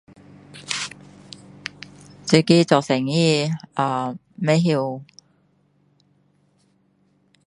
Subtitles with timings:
[2.25, 5.01] 这个做生意啊不知道